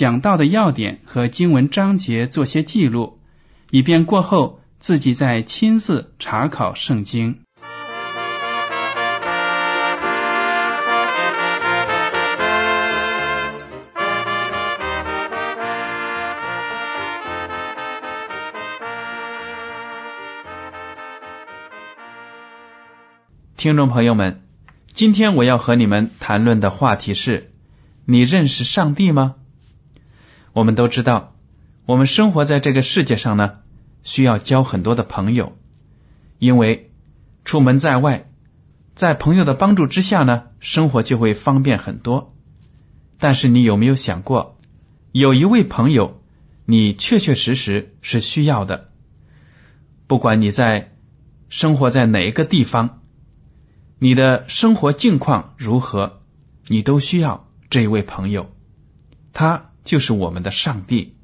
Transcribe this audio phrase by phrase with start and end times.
[0.00, 3.18] 讲到的要点和经文章节做些记录，
[3.70, 7.40] 以便过后自己再亲自查考圣经。
[23.54, 24.40] 听众朋友们，
[24.94, 27.52] 今天我要和你们谈论的话题是：
[28.06, 29.34] 你认识上帝吗？
[30.52, 31.34] 我们都知道，
[31.86, 33.58] 我们生活在这个世界上呢，
[34.02, 35.56] 需要交很多的朋友，
[36.38, 36.90] 因为
[37.44, 38.28] 出门在外，
[38.94, 42.34] 在朋友的帮助之下呢，生活就会方便很多。
[43.18, 44.58] 但是你有没有想过，
[45.12, 46.20] 有一位朋友，
[46.64, 48.90] 你确确实实是需要的，
[50.06, 50.92] 不管你在
[51.48, 52.98] 生活在哪一个地方。
[54.02, 56.22] 你的生活境况如何，
[56.68, 58.50] 你都需要这一位朋友，
[59.34, 61.16] 他就是我们的上帝。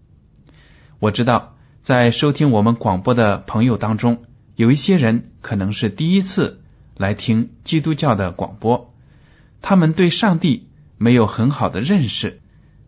[0.98, 4.24] 我知道，在收听我们广播的朋友当中，
[4.56, 6.64] 有一些人可能是第一次
[6.96, 8.92] 来听基督教的广播，
[9.62, 10.66] 他们对上帝
[10.98, 12.40] 没有很好的认识。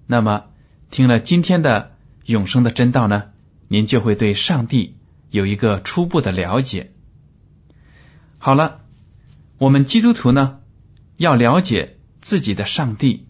[0.09, 0.47] 那么，
[0.91, 1.93] 听了今天的
[2.25, 3.27] 永生的真道呢，
[3.69, 4.97] 您就会对上帝
[5.31, 6.91] 有一个初步的了解。
[8.39, 8.81] 好了。
[9.60, 10.59] 我们基督徒呢，
[11.16, 13.27] 要了解自己的上帝，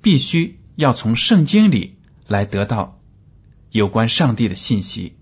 [0.00, 3.00] 必须要从圣经里来得到
[3.70, 5.16] 有关上帝的信息，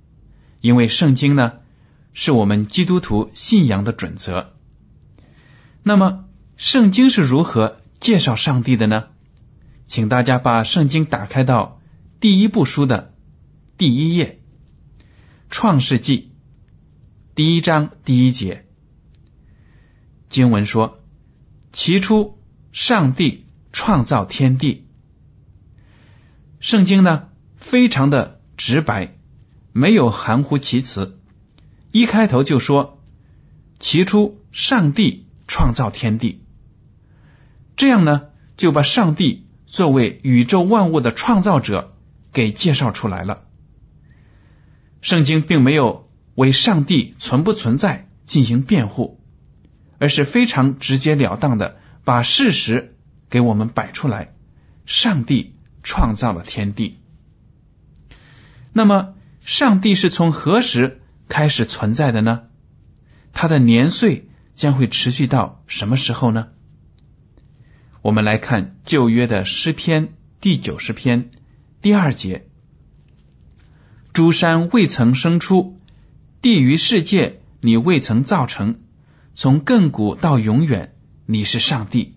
[0.61, 1.55] 因为圣经呢
[2.13, 4.55] 是我们基督徒信仰的准则。
[5.83, 9.07] 那么，圣经是如何介绍上帝的呢？
[9.87, 11.81] 请大家把圣经打开到
[12.21, 13.15] 第一部书的
[13.77, 14.41] 第一页，
[15.49, 16.19] 《创世纪》
[17.35, 18.67] 第一章第一节。
[20.29, 21.01] 经文说
[21.73, 22.39] ：“起初，
[22.73, 24.87] 上帝创造天地。”
[26.61, 29.17] 圣经呢，非常的直白，
[29.73, 31.19] 没有含糊其辞。
[31.91, 33.03] 一开头就说
[33.81, 36.45] ：“起初，上帝创造天地。”
[37.77, 38.27] 这样呢，
[38.57, 41.97] 就把上帝作为宇宙万物的创造者
[42.33, 43.43] 给介绍出来了。
[45.01, 49.19] 圣经并没有为上帝存不存在进行辩护。
[50.03, 52.97] 而是非常直截了当的把事实
[53.29, 54.33] 给我们摆出来。
[54.87, 56.99] 上帝创造了天地，
[58.73, 62.43] 那么上帝是从何时开始存在的呢？
[63.33, 66.49] 他的年岁将会持续到什么时候呢？
[68.03, 71.31] 我们来看旧约的诗篇第九十篇
[71.83, 72.47] 第二节
[74.13, 75.79] ：“诸山未曾生出，
[76.43, 78.81] 地于世界你未曾造成。”
[79.37, 82.17] 从亘古到永远，你是上帝。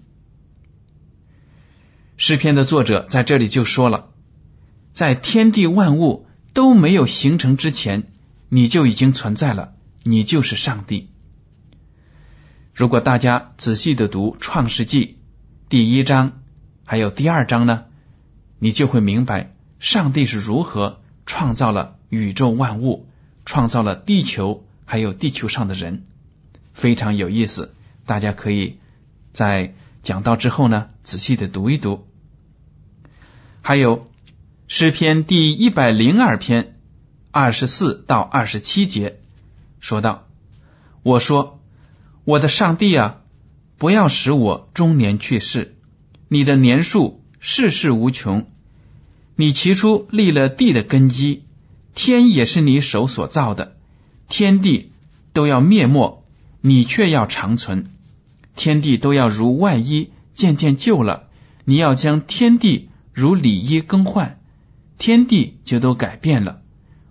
[2.25, 4.07] 诗篇的作者在这里就说了，
[4.93, 8.03] 在天地万物都没有形成之前，
[8.47, 9.73] 你就已经存在了，
[10.03, 11.09] 你就是上帝。
[12.73, 15.05] 如果大家仔细的读《创世纪》
[15.67, 16.41] 第一章，
[16.85, 17.83] 还有第二章呢，
[18.57, 23.09] 你就会明白上帝是如何创造了宇宙万物，
[23.43, 26.05] 创造了地球，还有地球上的人。
[26.71, 27.75] 非常有意思，
[28.05, 28.77] 大家可以
[29.33, 32.07] 在讲到之后呢，仔细的读一读。
[33.65, 34.11] 还有
[34.67, 36.75] 诗篇第一百零二篇
[37.31, 39.19] 二十四到二十七节，
[39.79, 40.27] 说道
[41.01, 41.61] ：“我说，
[42.25, 43.21] 我的上帝啊，
[43.77, 45.77] 不要使我中年去世。
[46.27, 48.47] 你的年数世世无穷，
[49.37, 51.45] 你起初立了地的根基，
[51.95, 53.77] 天也是你手所造的，
[54.27, 54.91] 天地
[55.31, 56.21] 都要灭没。”
[56.65, 57.91] 你却要长存，
[58.55, 61.27] 天地都要如外衣渐渐旧了，
[61.65, 64.39] 你要将天地如里衣更换，
[64.97, 66.61] 天地就都改变了，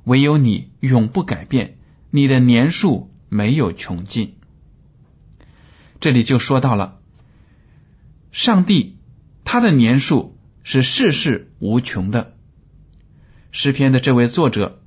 [0.04, 1.78] 唯有你永不改变，
[2.10, 4.34] 你的年数没有穷尽。
[6.00, 6.98] 这里就说到了，
[8.32, 8.98] 上帝
[9.44, 12.34] 他的年数是世事无穷的。
[13.52, 14.82] 诗篇的这位作者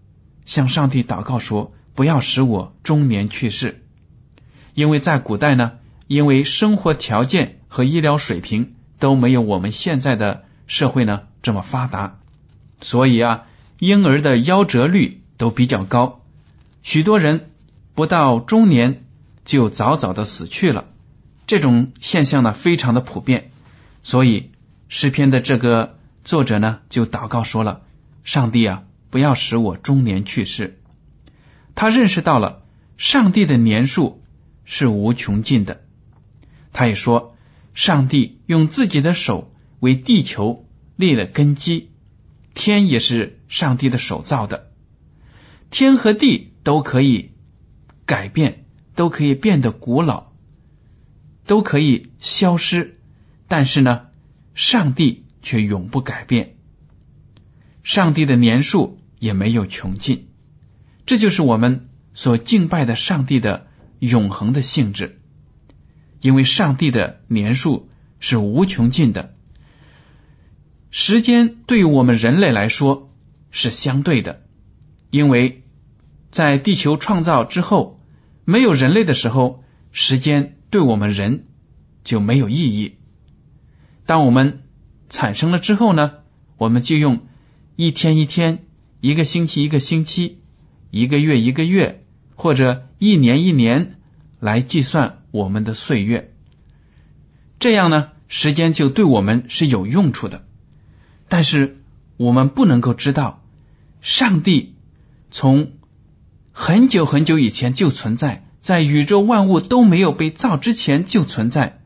[0.46, 3.86] 向上帝祷告说：“不要使我中年去世。”
[4.74, 5.74] 因为在古代呢，
[6.08, 12.20] 因为生活条件和医疗水平都没有我们现在的社会呢这么发达，
[12.82, 13.44] 所以啊，
[13.80, 16.22] 婴儿的夭折率都比较高，
[16.84, 17.50] 许多人
[17.94, 19.04] 不到中年
[19.44, 20.86] 就早早的死去了。
[21.48, 23.52] 这种现象呢非常的普遍，
[24.04, 24.52] 所以
[24.90, 27.82] 诗篇的这个作者呢就祷告说了
[28.24, 30.80] ：“上帝啊，不要使我中年去世。”
[31.76, 32.64] 他认识到了
[32.98, 34.22] 上帝的年数。
[34.68, 35.82] 是无穷尽的。
[36.74, 37.36] 他也说，
[37.76, 41.90] 上帝用自己的手为地球立了根基，
[42.54, 44.72] 天也是上帝的手造的，
[45.70, 47.32] 天和地都可以
[48.06, 50.32] 改变，都可以变得古老，
[51.46, 53.00] 都可以消失，
[53.48, 54.08] 但是呢，
[54.54, 56.56] 上帝却永不改变，
[57.84, 60.28] 上帝的年数也没有穷尽，
[61.06, 63.68] 这就是我们所敬拜的上帝的。
[63.98, 65.22] 永恒的性质，
[66.20, 67.90] 因为上帝的年数
[68.20, 69.35] 是无穷尽的，
[70.98, 73.12] 时间对于我们人类来说
[73.52, 74.44] 是相对的，
[75.12, 75.62] 因为
[76.32, 78.00] 在地球创造之后，
[78.46, 79.62] 没有人类的时候，
[79.92, 81.48] 时间对我们人
[82.06, 82.96] 就没有意义。
[84.06, 84.64] 当我们
[85.10, 86.14] 产生了之后呢，
[86.56, 87.28] 我们就用
[87.76, 88.64] 一天一天、
[89.02, 90.40] 一个星期一个星期、
[90.92, 92.04] 一个月一个月。
[92.38, 93.96] 或者一年一年
[94.42, 96.34] 来计算我们的岁月，
[97.60, 100.45] 这样呢，时间就对我们是有用处的。
[101.28, 101.82] 但是
[102.18, 103.44] 我们不能够知道，
[104.02, 104.76] 上帝
[105.32, 105.74] 从
[106.52, 111.82] 很久很久以前就存在，在宇宙万物都没有被造之前就存在。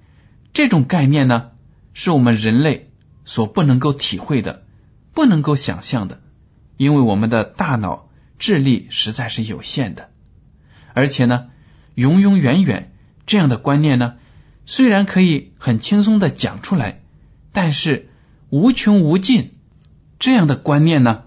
[0.53, 1.51] 这种概念呢，
[1.93, 2.91] 是我们人类
[3.23, 4.63] 所不能够体会的，
[5.13, 6.21] 不能够想象的，
[6.77, 10.09] 因为我们的大脑智力实在是有限的。
[10.93, 11.47] 而且呢，
[11.95, 12.93] 永永远远
[13.25, 14.15] 这样的观念呢，
[14.65, 17.01] 虽然可以很轻松的讲出来，
[17.53, 18.08] 但是
[18.49, 19.51] 无穷无尽
[20.19, 21.23] 这样的观念呢，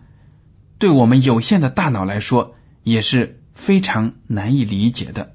[0.79, 5.35] 对我们有限的大脑来说也是非常难以理解的。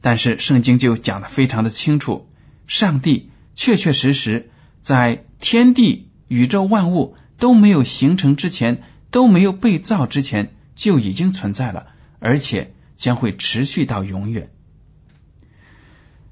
[0.00, 2.28] 但是圣经就讲的非常的清楚，
[2.66, 4.50] 上帝确确实实
[4.80, 11.88] 在天地宇宙万物都没有形成之前，都没有被造之前就已经存在了，
[12.18, 12.74] 而且。
[12.94, 14.52] 将会持续到永远。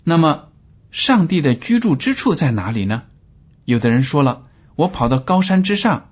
[0.05, 0.51] 那么，
[0.93, 3.03] 上帝的居住之处在哪里呢？
[3.65, 4.47] 有的人说了，
[4.77, 6.11] 我跑到高山之上，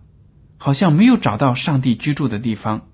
[0.56, 2.89] 好像没有找到上帝居住的地方。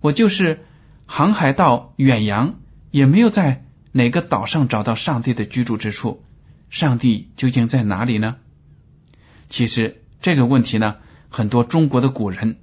[0.00, 0.64] 我就是
[1.06, 2.56] 航海到远洋，
[2.90, 6.24] 也没有在哪个岛上找到上帝的居住之处。
[6.70, 8.36] 上帝究竟在哪里呢？
[9.48, 10.96] 其实这个问题呢，
[11.28, 12.58] 很多中国的古人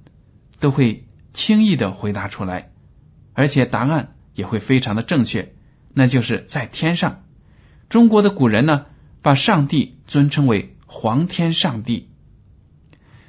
[0.58, 2.70] 都会轻易的回答出来，
[3.34, 4.14] 而且答案。
[4.32, 5.52] 也会非常的正确，
[5.92, 7.24] 那就是在天上。
[7.90, 8.86] 中国的古人呢，
[9.20, 12.08] 把上帝尊称为皇天上帝。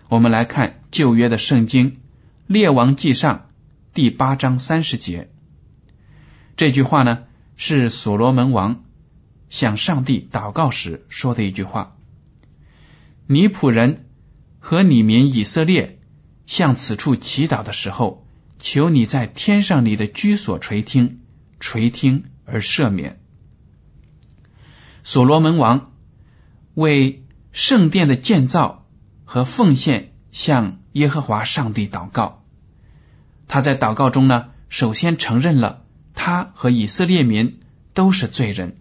[0.09, 1.91] 我们来看旧约的圣经
[2.47, 3.37] 《列王记上》
[3.93, 5.29] 第八章三十节，
[6.57, 8.83] 这句话呢是所罗门王
[9.51, 11.95] 向上帝祷告时说的一句话。
[13.27, 14.07] 尼仆人
[14.59, 15.99] 和你民以色列
[16.47, 18.27] 向此处祈祷的时候。
[18.63, 21.21] 求你在天上你的居所垂听，
[21.59, 23.19] 垂听而赦免。
[25.03, 25.93] 所罗门王
[26.75, 27.20] 为
[27.51, 28.85] 圣殿的建造
[29.25, 32.43] 和奉献向耶和华上帝祷告。
[33.47, 37.59] 他在祷告中呢，首先承认了他和以色列民
[37.93, 38.77] 都是罪人。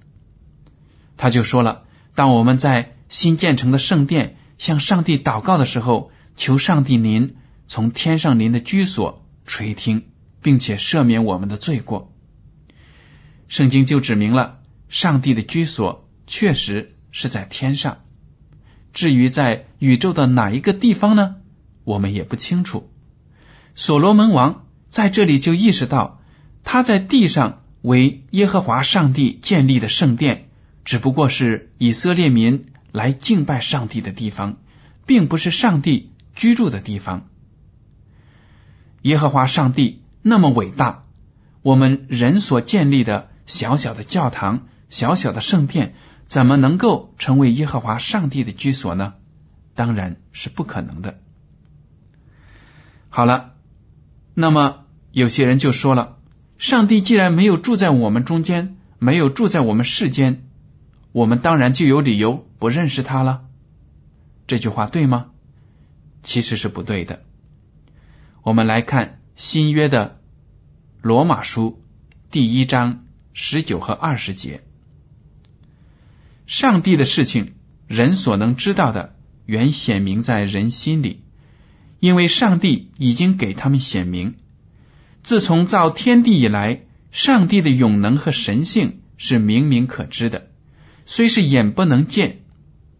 [1.17, 1.85] 他就说了：
[2.15, 7.37] 当我们在新建成的圣殿向上帝祷告的时候，求上帝您
[7.67, 9.27] 从天上您的居所。
[9.47, 10.05] 垂听，
[10.43, 12.13] 并且赦免我们的罪过。
[13.49, 17.99] 圣经就指明了，上帝的居所确实是在天上。
[18.93, 21.37] 至于在宇宙的哪一个地方呢？
[21.85, 22.91] 我们也不清楚。
[23.75, 26.21] 所罗门王在这里就意识到，
[26.65, 30.49] 他在地上为耶和华上帝建立的圣殿，
[30.85, 34.57] 只不过是以色列民来敬拜上帝的地方，
[35.07, 37.29] 并不是上帝居住的地方。
[39.03, 41.05] 耶和华上帝那么伟大，
[41.63, 45.95] 我们人所建立的小小的教堂、小小的圣殿，
[46.31, 49.15] 怎么能够成为耶和华上帝的居所呢？
[49.75, 51.19] 当然是不可能的。
[53.09, 53.55] 好了，
[54.35, 56.19] 那么有些人就说了：
[56.57, 60.47] 上帝既然没有住在我们中间，没有住在我们世间，
[61.11, 63.47] 我们当然就有理由不认识他了。
[64.47, 65.31] 这句话对吗？
[66.23, 67.25] 其实是不对的。
[68.43, 70.21] 我们来看新约的
[71.03, 71.83] 罗马书
[72.31, 74.63] 第一章十九和二十节。
[76.51, 77.53] 上帝的事情，
[77.87, 79.15] 人所能知道的，
[79.47, 81.23] 原显明在人心里，
[82.01, 84.35] 因为上帝已经给他们显明。
[85.23, 86.81] 自从造天地以来，
[87.13, 90.49] 上帝的永能和神性是明明可知的，
[91.07, 92.41] 虽是眼不能见，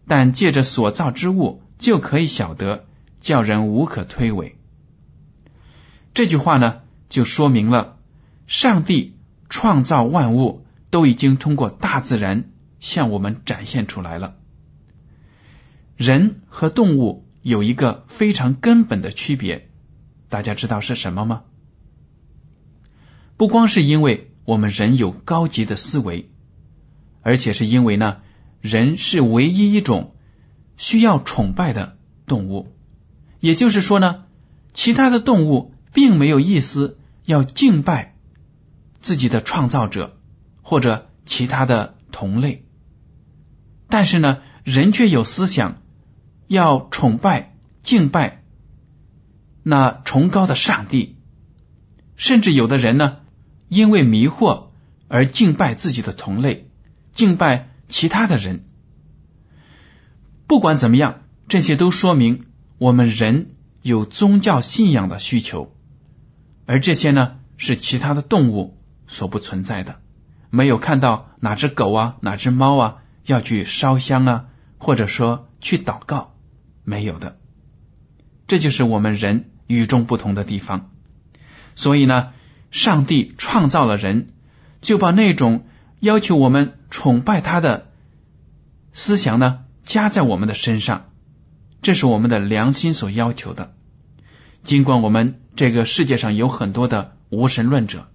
[0.07, 2.85] 但借着所造之物就可以晓得，
[3.19, 4.53] 叫人无可推诿。
[6.13, 7.97] 这句话呢，就说明了
[8.47, 9.17] 上帝
[9.49, 12.45] 创造万物都已经通过大自然。
[12.81, 14.35] 向我们展现出来了。
[15.95, 19.69] 人和动物有一个非常根本的区别，
[20.27, 21.43] 大家知道是什么吗？
[23.37, 26.29] 不光是因为我们人有高级的思维，
[27.21, 28.17] 而且是因为呢，
[28.59, 30.15] 人是唯一一种
[30.75, 32.75] 需要崇拜的动物。
[33.39, 34.25] 也就是说呢，
[34.73, 38.15] 其他的动物并没有意思要敬拜
[39.01, 40.17] 自己的创造者
[40.61, 42.65] 或者其他的同类。
[43.91, 45.81] 但是呢，人却有思想，
[46.47, 48.41] 要崇拜、敬拜
[49.63, 51.17] 那崇高的上帝，
[52.15, 53.17] 甚至有的人呢，
[53.67, 54.69] 因为迷惑
[55.09, 56.69] 而敬拜自己的同类，
[57.11, 58.63] 敬拜其他的人。
[60.47, 62.45] 不管怎么样，这些都说明
[62.77, 65.75] 我们人有宗教信仰的需求，
[66.65, 69.99] 而这些呢，是其他的动物所不存在的。
[70.49, 72.97] 没有看到哪只狗啊，哪只猫啊。
[73.25, 74.45] 要去烧香啊，
[74.77, 76.35] 或者说去祷告，
[76.83, 77.37] 没有的。
[78.47, 80.89] 这就是我们人与众不同的地方。
[81.75, 82.33] 所以呢，
[82.71, 84.27] 上帝创造了人，
[84.81, 85.65] 就把那种
[85.99, 87.87] 要求我们崇拜他的
[88.91, 91.09] 思想呢，加在我们的身上。
[91.81, 93.73] 这是我们的良心所要求的。
[94.63, 98.09] 尽管我们这个世界上有很多的无神论者，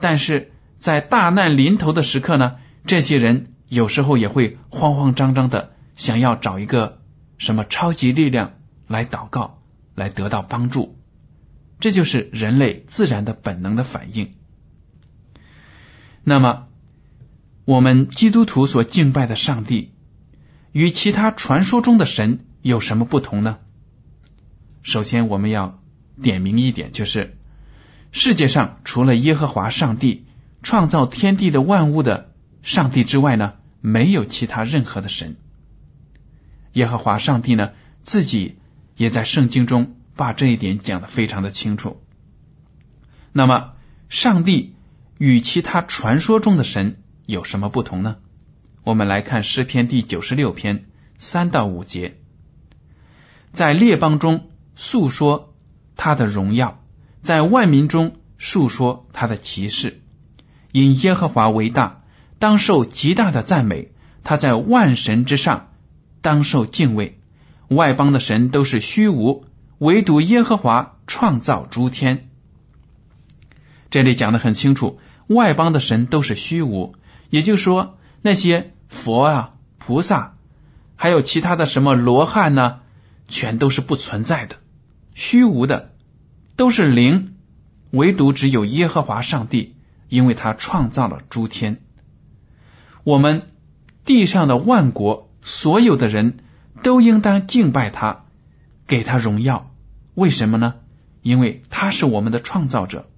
[0.00, 2.56] 但是在大难临头的时刻呢，
[2.86, 3.52] 这些人。
[3.68, 7.02] 有时候也会慌慌张张的想要找一个
[7.36, 8.52] 什么超级力量
[8.86, 9.60] 来祷告，
[9.94, 10.96] 来得到帮助，
[11.80, 14.34] 这就是人类自然的本能的反应。
[16.22, 16.68] 那么，
[17.64, 19.94] 我们基督徒所敬拜的上帝
[20.70, 23.58] 与其他传说中的神有什么不同呢？
[24.82, 25.80] 首先，我们要
[26.22, 27.36] 点明一点，就是
[28.12, 30.26] 世界上除了耶和华上帝
[30.62, 32.32] 创造天地的万物的。
[32.66, 35.36] 上帝之外呢，没有其他任何的神。
[36.72, 37.70] 耶和华上帝呢，
[38.02, 38.58] 自己
[38.96, 42.02] 也在圣经中把这一点讲的非常的清楚。
[43.32, 43.74] 那么，
[44.08, 44.74] 上帝
[45.16, 48.16] 与其他传说中的神有什么不同呢？
[48.82, 50.86] 我们来看诗篇第九十六篇
[51.18, 52.18] 三到五节，
[53.52, 55.54] 在列邦中诉说
[55.94, 56.82] 他的荣耀，
[57.22, 60.02] 在万民中述说他的奇事，
[60.72, 62.02] 因耶和华为大。
[62.38, 63.92] 当受极大的赞美，
[64.24, 65.68] 他在万神之上，
[66.20, 67.20] 当受敬畏。
[67.68, 69.44] 外邦的神都是虚无，
[69.78, 72.28] 唯独耶和华创造诸天。
[73.90, 76.94] 这里讲的很清楚，外邦的神都是虚无，
[77.30, 80.36] 也就是说，那些佛啊、菩萨，
[80.94, 82.80] 还有其他的什么罗汉呢，
[83.28, 84.56] 全都是不存在的，
[85.14, 85.92] 虚无的，
[86.56, 87.32] 都是灵。
[87.92, 89.76] 唯独只有耶和华上帝，
[90.08, 91.80] 因为他创造了诸天。
[93.06, 93.42] 我们
[94.04, 96.38] 地上的万国，所有的人
[96.82, 98.24] 都应当敬拜他，
[98.88, 99.70] 给他荣耀。
[100.14, 100.74] 为什么呢？
[101.22, 103.08] 因为他是我们的创造者。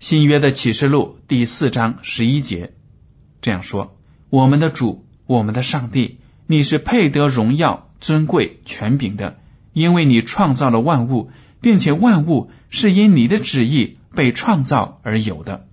[0.00, 2.72] 新约的启示录第四章十一节
[3.40, 3.96] 这样说
[4.28, 9.38] ：“我们的主，我们的上帝，你是配得荣耀、尊贵、权柄的，
[9.72, 15.68] 因为你创造了万物，并且万物是因你的旨意被创造而有的。”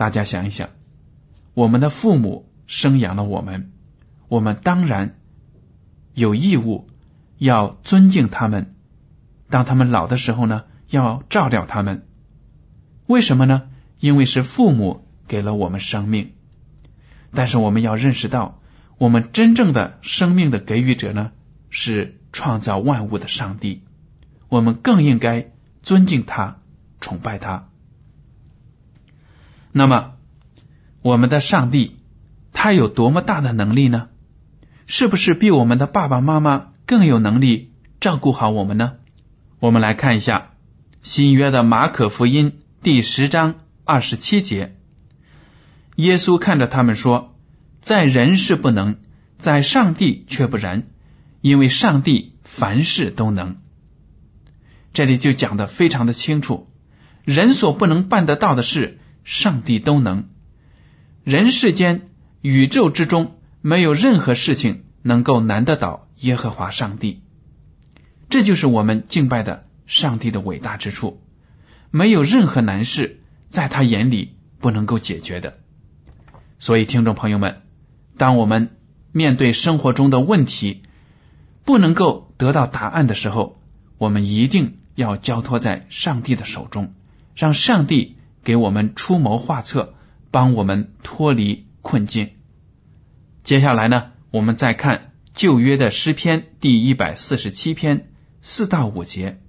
[0.00, 0.70] 大家想一想，
[1.52, 3.70] 我们的父母生养了我们，
[4.28, 5.18] 我们当然
[6.14, 6.88] 有义务
[7.36, 8.74] 要尊敬他们。
[9.50, 12.06] 当他们老的时候呢，要照料他们。
[13.08, 13.64] 为什么呢？
[13.98, 16.32] 因为是父母给了我们生命。
[17.34, 18.62] 但是我们要认识到，
[18.96, 21.32] 我们真正的生命的给予者呢，
[21.68, 23.82] 是创造万物的上帝。
[24.48, 25.52] 我们更应该
[25.82, 26.56] 尊敬他，
[27.02, 27.68] 崇拜他。
[29.72, 30.12] 那么，
[31.02, 31.96] 我们的上帝
[32.52, 34.08] 他有多么大的能力呢？
[34.86, 38.94] 是不是比我们的爸爸妈妈更有能力照顾好我们呢？
[39.60, 40.50] 我们来看一下
[41.02, 44.76] 新约的马可福音第十章二十七节，
[45.96, 47.36] 耶稣看着他们说
[47.80, 48.96] ：“在人是不能，
[49.38, 50.88] 在上帝却不然，
[51.40, 53.58] 因为上帝凡事都能。”
[54.92, 56.68] 这里就讲的非常的清楚，
[57.24, 60.28] 人所不能办得到的事，上帝都能。
[61.24, 62.08] 人世间、
[62.40, 67.22] 宇宙之中，没有任何事情能够难得倒耶和华上帝。
[68.28, 71.22] 这就是我们敬拜的上帝的伟大之处。
[71.90, 75.58] 没有任何难事在他眼里不能够解决的。
[76.60, 77.62] 所以，听众朋友们，
[78.16, 78.76] 当我们
[79.12, 80.82] 面对生活中的问题
[81.64, 83.60] 不能够得到答案的时候，
[83.98, 86.94] 我们一定要交托在上帝的手中，
[87.34, 89.94] 让上帝给我们出谋划策。
[90.32, 92.30] 帮我们脱离困境。
[93.42, 99.40] 接下来呢，我们再看旧约的诗篇第一百四十七篇四到五节。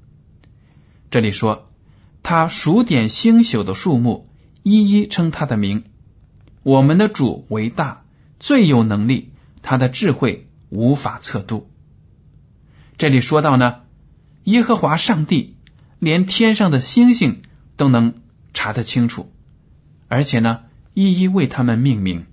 [1.11, 1.69] 这里说，
[2.23, 4.27] 他数点星宿的数目，
[4.63, 5.83] 一一称他的名。
[6.63, 8.05] 我们的主为大，
[8.39, 11.69] 最有能力，他的智慧无法测度。
[12.97, 13.81] 这里说到呢，
[14.45, 15.57] 耶和华上帝
[15.99, 17.43] 连天上的星星
[17.77, 18.15] 都能
[18.53, 19.31] 查得清楚，
[20.07, 20.61] 而且呢。
[20.93, 22.25] 一一为他们命名。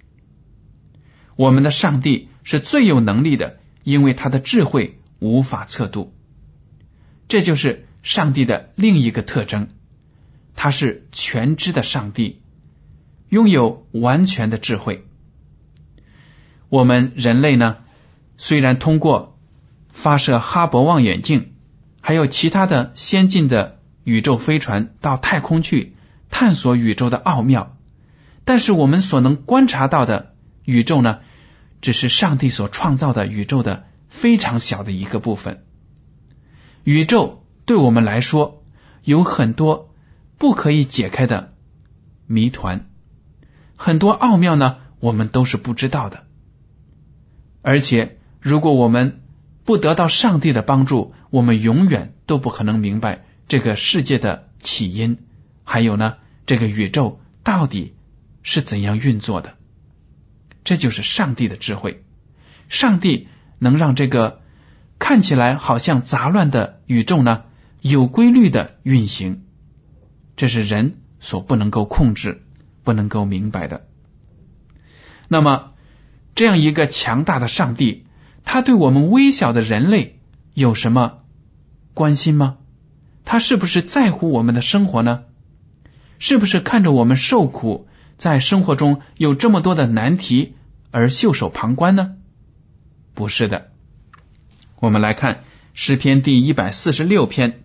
[1.36, 6.12] 我们的上帝是最有能力的，因为他的智慧无法测度。
[7.28, 9.68] 这就是上帝的另一个特征，
[10.56, 12.42] 他是全知的上帝，
[13.28, 15.06] 拥有完全的智慧。
[16.68, 17.76] 我们人类呢，
[18.38, 19.38] 虽然通过
[19.92, 21.52] 发射哈勃望远镜，
[22.00, 25.94] 还有其他的先进的宇宙飞船到太空去
[26.30, 27.76] 探索宇宙的奥妙。
[28.44, 31.18] 但是我们所能观察到的宇宙呢，
[31.80, 35.64] 只是上帝所创造的宇宙的非常小的一个部分。
[36.84, 38.64] 宇宙对我们来说
[39.04, 39.94] 有很多
[40.38, 41.52] 不可以解开的
[42.26, 42.88] 谜团，
[43.76, 46.24] 很多奥妙呢，我们都是不知道的。
[47.60, 49.20] 而且，如果我们
[49.64, 55.18] 不得到上帝的帮助，我们永远都不可能明白这个世界的起因，
[55.68, 57.94] 还有呢，这个宇宙到底。
[58.50, 59.56] 是怎样运作的？
[60.64, 62.02] 这就是上帝的智慧。
[62.70, 63.28] 上帝
[63.58, 64.40] 能让这个
[64.98, 67.42] 看起来好像杂乱的宇宙呢，
[67.82, 69.44] 有规律的运行。
[70.34, 72.42] 这是人所不能够控制、
[72.84, 73.86] 不能够明白的。
[75.26, 75.72] 那么，
[76.34, 78.06] 这样一个强大的上帝，
[78.44, 80.20] 他对我们微小的人类
[80.54, 81.18] 有什么
[81.92, 82.56] 关心吗？
[83.26, 85.24] 他是不是在乎我们的生活呢？
[86.18, 87.88] 是不是看着我们受苦？
[88.16, 90.54] 在生活中有这么多的难题
[90.90, 92.16] 而袖手旁观呢？
[93.14, 93.68] 不是的。
[94.80, 97.62] 我们来看诗篇第一百四十六篇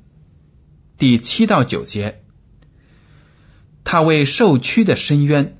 [0.97, 2.23] 第七到九节，
[3.83, 5.57] 他为受屈的深渊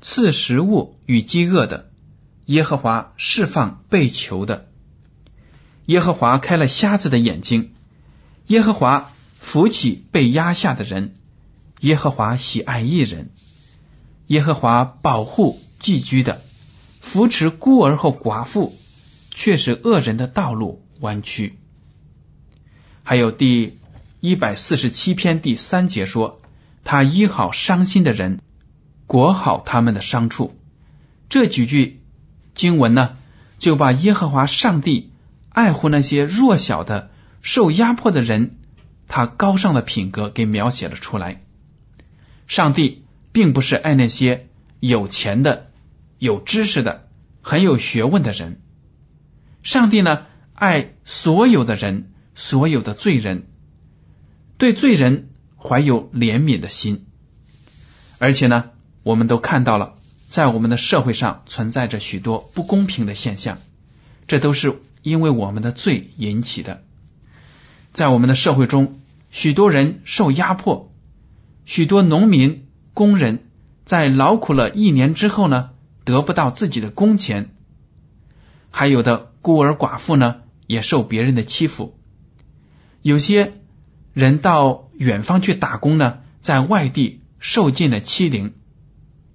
[0.00, 1.90] 赐食物与饥饿的，
[2.46, 4.68] 耶和华释放被囚的，
[5.86, 7.72] 耶和华开了瞎子的眼睛，
[8.46, 11.16] 耶和华扶起被压下的人，
[11.80, 13.30] 耶和华喜爱一人。
[14.26, 16.42] 耶和华保护寄居的，
[17.00, 18.74] 扶持孤儿和寡妇，
[19.30, 21.58] 却使恶人的道路弯曲。
[23.02, 23.78] 还有第
[24.20, 26.42] 一百四十七篇第三节说
[26.84, 28.42] ：“他医好伤心的人，
[29.06, 30.54] 裹好他们的伤处。”
[31.30, 32.02] 这几句
[32.54, 33.16] 经文呢，
[33.58, 35.12] 就把耶和华上帝
[35.48, 37.10] 爱护那些弱小的、
[37.40, 38.58] 受压迫的人，
[39.06, 41.42] 他高尚的品格给描写了出来。
[42.48, 43.04] 上帝。
[43.30, 44.48] 并不是爱那些
[44.80, 45.70] 有钱的、
[46.18, 47.06] 有知识的、
[47.40, 48.60] 很有学问的人。
[49.62, 53.46] 上帝呢，爱所有的人，所有的罪人，
[54.56, 57.06] 对罪人怀有怜悯的心。
[58.18, 58.70] 而且呢，
[59.04, 59.94] 我们都看到了，
[60.28, 63.58] 在我们的社会上存在着许多不公平的现象，
[64.26, 66.82] 这都是因为我们的罪引起的。
[67.92, 68.98] 在我们的社会中，
[69.30, 70.87] 许多人受压迫，
[71.68, 72.64] 许多农民。
[72.94, 73.46] 工人
[73.84, 75.70] 在劳苦了一年之后呢，
[76.02, 77.44] 得不到自己的工钱；
[78.72, 81.96] 还有的孤儿寡妇呢，也受别人的欺负。
[83.02, 83.52] 有些
[84.14, 88.54] 人到远方去打工呢，在外地受尽了欺凌。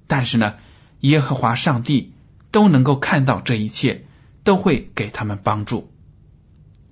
[0.08, 0.56] 但是呢，
[1.00, 2.12] 耶和华上帝
[2.52, 4.04] 都能够看到这一切，
[4.44, 5.90] 都会给他们帮助。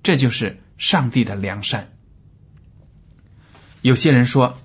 [0.04, 1.90] 这就是上帝的良善。
[3.82, 4.58] 有些人说，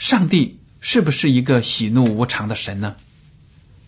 [0.00, 0.56] 上帝。
[0.82, 2.96] 是不是一个喜怒无常的神呢？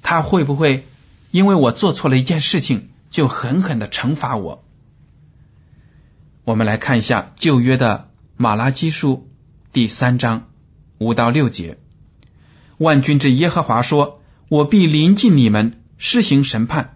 [0.02, 0.84] 他会不会
[1.30, 4.62] 因为我做错了一件事情，就狠狠的惩罚我？
[6.44, 9.30] 我们来看一下旧约的马拉基书
[9.72, 10.50] 第三章
[10.98, 11.78] 五到六节。
[12.76, 14.20] 万军之耶和华说
[14.50, 16.90] ：“我必临近你们，施行审判；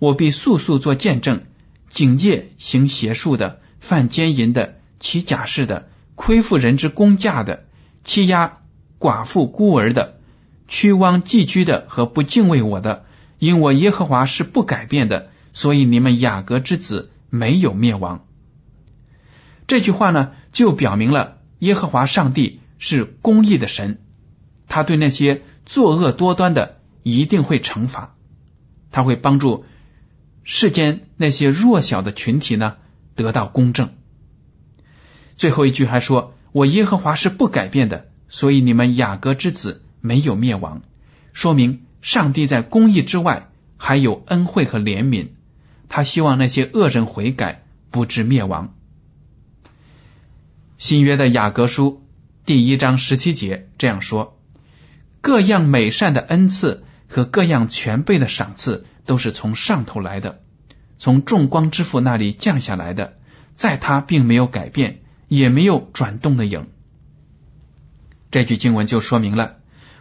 [0.00, 1.44] 我必速速做见证，
[1.90, 7.65] 警戒行邪术的、犯奸淫的、起假誓的、亏负人之公价的、
[8.06, 8.60] 欺压
[9.00, 10.20] 寡妇孤儿的、
[10.68, 13.04] 屈枉寄居的和不敬畏我的。
[13.38, 18.24] 因我耶和华是不改变的，所以你们雅各之子没有灭亡。”
[19.66, 24.00] 这句话呢，就表明了耶和华上帝是公义的神，
[24.68, 28.14] 他对那些作恶多端的一定会惩罚，
[28.90, 29.64] 他会帮助
[30.44, 32.76] 世间那些弱小的群体呢
[33.16, 33.90] 得到公正。
[35.36, 40.80] 最后一句还说：“我耶和华是不改变的，所以你们雅各之子没有灭亡。”
[41.34, 45.32] 说明上帝在公义之外还有恩惠和怜悯，
[45.90, 48.74] 他希望那些恶人悔改，不致灭亡。
[50.78, 52.02] 新约的雅各书
[52.46, 54.38] 第一章十七节这样说
[55.20, 60.40] ：“各样美善的恩赐和各样全备的赏赐，都是从上头来的，
[60.96, 63.18] 从众光之父那里降下来的，
[63.54, 66.68] 在他并没有改变，也没有转动的影。”
[68.30, 69.56] 这句经文就说明了，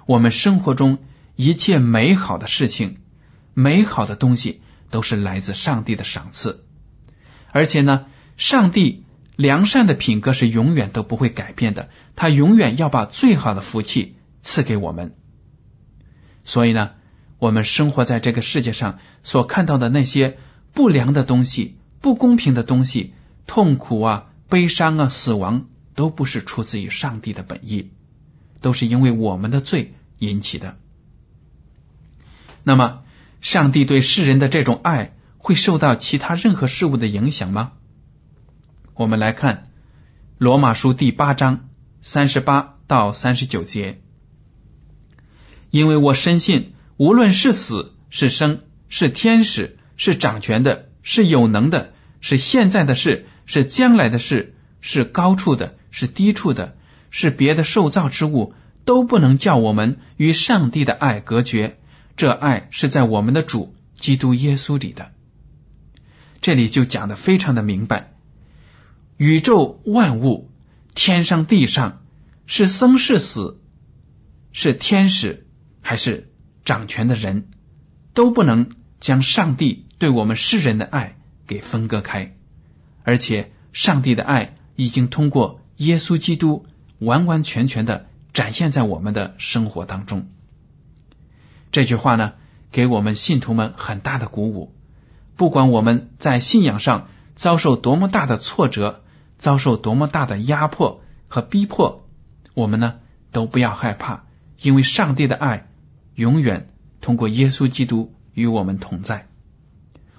[0.06, 1.00] 我们生活中
[1.36, 2.98] 一切美好的事情、
[3.54, 6.64] 美好的东西，都是来自上帝的赏赐，
[7.52, 8.06] 而且呢，
[8.38, 9.04] 上帝。
[9.38, 15.14] 良善的品格是永远都不会改变的，他永远要把最好的福气赐给我们。
[16.46, 16.92] 所以呢，
[17.38, 20.38] 我们生活在这个世界上所看到的那些
[20.72, 23.14] 不良的东西、不公平的东西、
[23.46, 27.92] 痛苦啊、悲伤啊、死亡，都不是出自于上帝的本意，
[28.62, 30.78] 都是因为我们的罪引起的。
[32.64, 33.04] 那么，
[33.42, 37.74] 上帝对世人的这种爱会受到其他任何事物的影响吗？
[38.96, 39.56] 我们来看
[40.38, 41.70] 《罗马书》第八章
[42.02, 44.02] 三十八到三十九节，
[45.70, 56.76] 因为我深信，无论是死是生，是天使，是掌权的，是有能的，是现在的事，是将来的事，是高处的，是低处的，
[57.10, 58.54] 是别的受造之物，
[58.84, 61.78] 都不能叫我们与上帝的爱隔绝。
[62.18, 65.12] 这爱是在我们的主基督耶稣里的。
[66.42, 68.14] 这里就讲的非常的明白。
[69.18, 70.52] 宇宙万物，
[70.94, 72.02] 天上地上，
[72.46, 73.60] 是生是死，
[74.52, 75.48] 是天使
[75.82, 76.32] 还是
[76.64, 77.50] 掌权的人，
[78.14, 82.36] 都不能将上帝对我们世人的爱给分割开。
[83.06, 86.66] 而且，上帝的爱已经通过耶稣基督
[87.00, 90.28] 完完全全的展现在我们的生活当中。
[91.72, 92.34] 这句话呢，
[92.74, 94.76] 给我们信徒们很大的鼓舞。
[95.38, 99.02] 不管我们在信仰上遭受多么大的挫折。
[99.38, 102.08] 遭受多么大的压迫和逼迫，
[102.54, 102.96] 我们呢
[103.34, 104.24] 都不要害怕，
[104.62, 105.68] 因为上帝的爱
[106.16, 106.70] 永远
[107.02, 109.28] 通过耶稣基督与我们同在。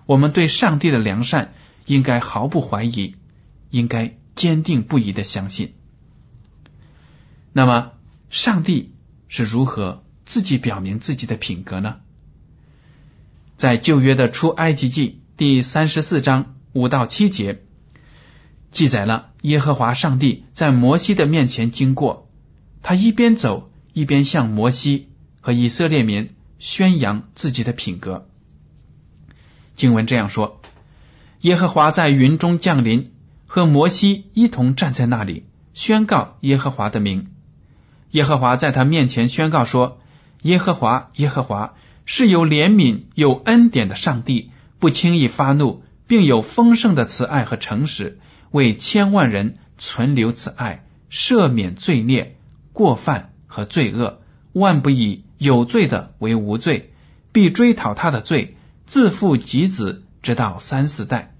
[0.05, 1.55] 我们对上帝的良善
[1.87, 3.15] 应该毫不怀疑，
[3.71, 5.75] 应该坚定不移的相信。
[7.53, 7.93] 那么，
[8.29, 8.95] 上帝
[9.29, 12.01] 是如何自己表明自己的品格呢？
[13.57, 17.63] 在旧约的出埃及记第三十四章五到七节。
[18.71, 22.29] 记载了耶和华上帝在摩西的面前经过，
[22.83, 25.09] 他一边走一边向摩西
[25.41, 28.29] 和以色列民宣扬自己的品格。
[29.75, 30.61] 经文这样说：
[31.41, 33.13] 耶和华在云中降临，
[33.47, 35.45] 和摩西一同站在那里，
[35.75, 37.29] 宣告耶和华的名。
[38.13, 39.99] 耶和华在他面前宣告说：
[40.43, 48.19] 耶和华，耶和华是有怜悯、有恩典的上帝，不轻易发怒，并有丰盛的慈爱和诚实。
[48.53, 52.37] 为千万人存留此爱，赦免罪孽、
[52.73, 54.21] 过犯和罪恶，
[54.53, 56.93] 万不以有罪的为无罪，
[57.33, 61.37] 必追讨他的罪，自负及子，直到三四代。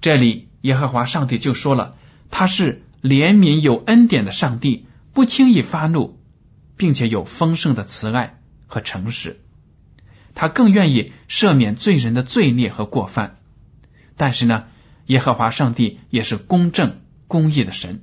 [0.00, 1.94] 这里耶和华上帝就说了，
[2.30, 6.18] 他是怜悯有恩典的上帝，不轻易发怒，
[6.78, 9.42] 并且有丰盛的慈爱和诚实。
[10.34, 13.36] 他更愿意赦免罪人的罪孽和过犯，
[14.16, 14.64] 但是呢？
[15.04, 18.00] 耶和华上帝也是公正公义的神，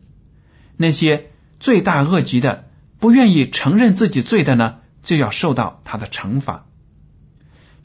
[0.76, 6.67] 那些罪大恶极的、不愿意承认自己罪的呢，就要受到他的惩罚。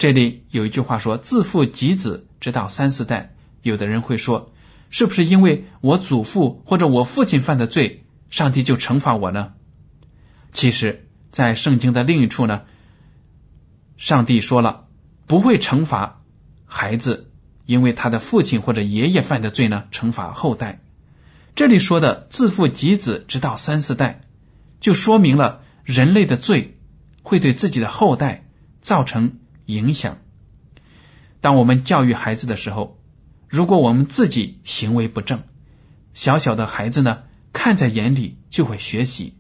[0.03, 4.53] 这里有一句话说：“自父及子，直到三四代。”有的人会说
[4.91, 9.53] ：“是不是因为我祖父或者我父亲犯的罪，上帝就惩罚我呢？”
[10.53, 12.63] 其实，在圣经的另一处呢，
[13.97, 14.87] 上帝说了
[15.29, 16.21] 不会惩罚
[16.67, 17.31] 孩子。
[17.65, 20.81] 因为他的父亲或者爷爷犯的罪呢，惩罚后代。
[21.55, 24.23] 这里说的自父及子，直到三四代，
[24.81, 26.77] 就说明了人类的罪
[27.23, 28.49] 会对自己的后代
[28.81, 30.19] 造成影响。
[31.41, 32.99] 当我们教育孩子的时候，
[33.49, 35.43] 如果我们自己行为不正，
[36.15, 39.35] 小小的孩子呢，看在眼里就会学习，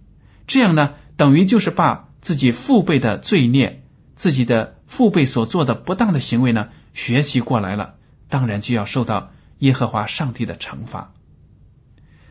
[0.47, 3.85] 这样呢，等于就是把自己父辈的罪孽、
[4.17, 7.95] 自己的父辈所做的不当的行为呢，学习过来了，
[8.29, 11.15] 当然就要受到耶和华上帝的惩罚。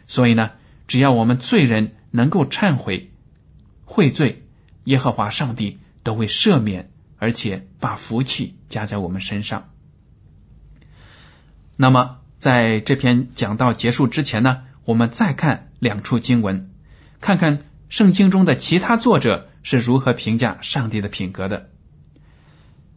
[0.08, 0.52] 所以呢，
[0.88, 3.12] 只要我们罪人能够忏悔
[3.86, 4.44] 悔罪，
[4.84, 6.91] 耶和华上帝都会赦免，
[7.22, 9.70] 而且把福气加在我们身上。
[11.76, 16.72] 那么，在这篇讲道结束之前呢，我们再看两处经文，
[17.20, 21.70] 看看圣经中的其他作者是如何评价上帝的品格的。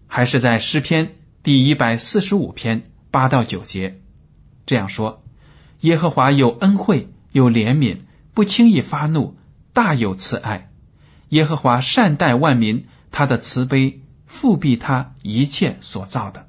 [0.07, 4.01] 还是在诗篇第一百四十五篇八到九节
[4.65, 5.23] 这样说。
[5.81, 7.99] 耶和华有恩惠，有怜悯，
[8.33, 9.37] 不轻易发怒，
[9.75, 10.71] 大有慈爱。
[11.29, 16.49] 耶和华善待万民，他的慈悲复辟他一切所造的。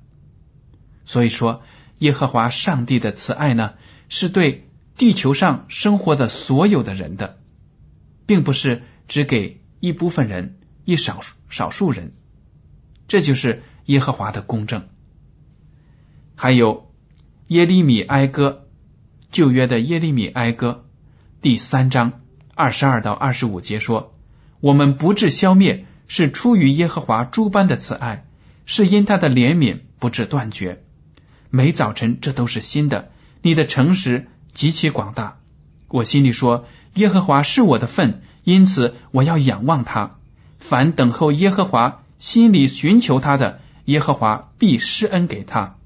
[1.05, 1.63] 所以说，
[1.99, 3.73] 耶和华上帝的慈爱呢，
[4.09, 7.37] 是对地球上生活的所有的人的，
[8.25, 12.13] 并不是只给一部分人、一少少数人。
[13.07, 14.87] 这就是耶和华的公正。
[16.35, 16.91] 还有
[17.47, 18.61] 耶利米哀歌。
[19.31, 20.85] 旧约的耶利米哀歌
[21.41, 22.21] 第三章
[22.53, 24.15] 二十二到二十五节说
[24.61, 28.25] ：“我们不至消灭，是出于耶和华诸般的慈爱，
[28.65, 30.83] 是因他的怜悯不至断绝。
[31.49, 33.11] 每早晨这都是新的。
[33.41, 35.37] 你的诚实极其广大。
[35.87, 36.65] 我心里说：
[36.95, 40.17] 耶和华是我的份，因此我要仰望他。
[40.59, 45.77] 凡等候耶和华、心里寻求他的，耶和华必施恩给他。”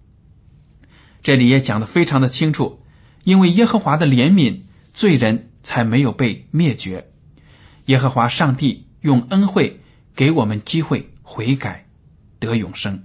[1.22, 2.82] 这里也讲的非常的清楚。
[3.26, 4.62] 因为耶和华的怜悯，
[4.94, 7.10] 罪人才没有被灭绝。
[7.86, 9.82] 耶和华上帝用恩惠
[10.20, 11.86] 给我们机会悔改
[12.42, 13.04] 得永生，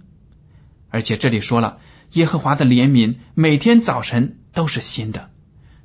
[0.90, 1.78] 而且这里说了，
[2.10, 5.30] 耶和华的怜悯每天早晨都是新的，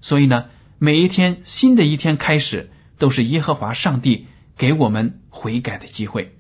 [0.01, 0.45] 所以呢，
[0.79, 4.25] 每一天新的一天开始都是耶和华上帝
[4.57, 6.35] 给我们悔改的机会。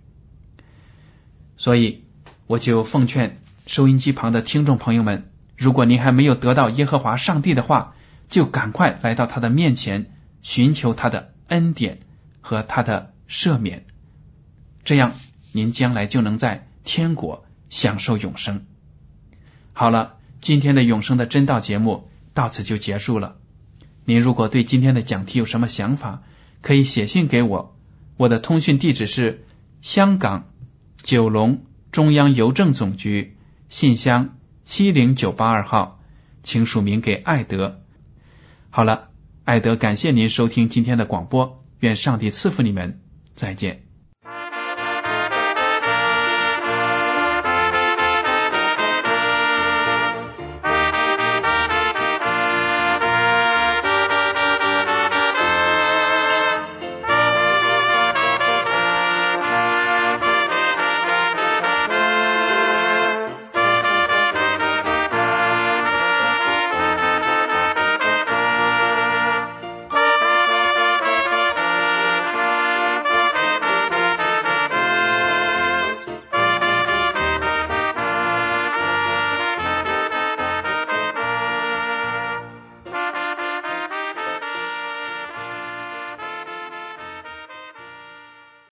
[1.55, 2.05] 所以，
[2.47, 5.29] 我就奉劝收音机旁的听众朋友们。
[5.55, 7.93] 如果您还没有得到耶和华上帝的话，
[8.27, 11.99] 就赶快来到他的面前，寻求他的恩典
[12.41, 13.85] 和他的赦免，
[14.83, 15.13] 这样
[15.51, 18.65] 您将来就能在天国享受永生。
[19.73, 23.37] 好了，今天的永生的真道节目到此就结束了。
[24.05, 26.23] 您如果对今天的讲题有什么想法，
[26.61, 27.77] 可以写信给我，
[28.17, 29.45] 我的通讯地址是
[29.81, 30.49] 香港
[31.01, 33.37] 九龙中央邮政总局
[33.69, 34.35] 信箱。
[34.65, 35.99] 七零九八二号，
[36.43, 37.81] 请署名给艾德。
[38.69, 39.09] 好了，
[39.43, 43.01] 艾德，感谢您收听今天的广播，愿上帝赐福你们，
[43.33, 43.88] 再见。